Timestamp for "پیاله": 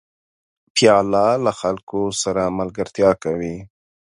0.75-1.25